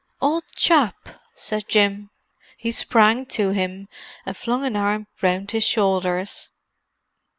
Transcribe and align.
"Old 0.19 0.45
chap!" 0.55 1.09
said 1.35 1.67
Jim. 1.67 2.09
He 2.57 2.71
sprang 2.71 3.27
to 3.27 3.51
him, 3.51 3.87
and 4.25 4.35
flung 4.35 4.65
an 4.65 4.75
arm 4.75 5.05
round 5.21 5.51
his 5.51 5.63
shoulders. 5.63 6.49